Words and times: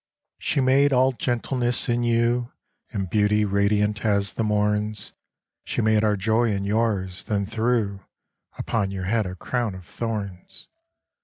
She 0.39 0.61
made 0.61 0.91
all 0.93 1.11
gentleness 1.11 1.87
in 1.87 2.01
you, 2.01 2.51
And 2.89 3.07
beauty 3.07 3.45
radiant 3.45 4.03
as 4.03 4.33
the 4.33 4.43
morn's: 4.43 5.13
She 5.63 5.79
made 5.79 6.03
our 6.03 6.17
joy 6.17 6.51
in 6.51 6.63
yours, 6.63 7.25
then 7.25 7.45
threw 7.45 8.03
Upon 8.57 8.89
your 8.89 9.03
head 9.05 9.27
a 9.27 9.35
crown 9.35 9.75
of 9.75 9.85
thorns. 9.85 10.67